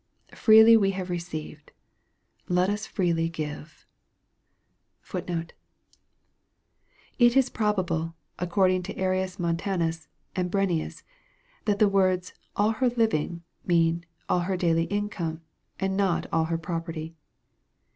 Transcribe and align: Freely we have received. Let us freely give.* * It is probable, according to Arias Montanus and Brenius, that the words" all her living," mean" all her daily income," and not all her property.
Freely 0.33 0.75
we 0.75 0.89
have 0.97 1.11
received. 1.11 1.71
Let 2.49 2.71
us 2.71 2.87
freely 2.87 3.29
give.* 3.29 3.85
* 5.13 5.13
It 5.19 5.53
is 7.37 7.51
probable, 7.51 8.15
according 8.39 8.81
to 8.81 8.99
Arias 8.99 9.37
Montanus 9.37 10.07
and 10.35 10.49
Brenius, 10.49 11.03
that 11.65 11.77
the 11.77 11.87
words" 11.87 12.33
all 12.55 12.71
her 12.71 12.89
living," 12.89 13.43
mean" 13.63 14.03
all 14.27 14.39
her 14.49 14.57
daily 14.57 14.85
income," 14.85 15.41
and 15.79 15.95
not 15.95 16.25
all 16.33 16.45
her 16.45 16.57
property. 16.57 17.13